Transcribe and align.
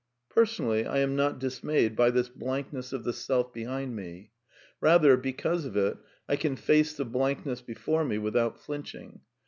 Personally, 0.31 0.83
I 0.83 0.97
am 0.97 1.15
not 1.15 1.37
dismayed 1.37 1.95
by 1.95 2.09
this 2.09 2.27
blankness 2.27 2.91
of 2.91 3.03
the 3.03 3.11
CONCLUSIONS 3.11 3.51
319 3.53 3.67
self 3.67 3.93
behind 3.93 3.95
me. 3.95 4.29
Bather^ 4.81 5.21
because 5.21 5.65
of 5.65 5.77
it, 5.77 5.97
I 6.27 6.37
can 6.37 6.55
face 6.55 6.95
the 6.95 7.05
blank* 7.05 7.45
ness 7.45 7.61
before 7.61 8.03
me 8.03 8.17
without 8.17 8.59
flinching. 8.59 9.19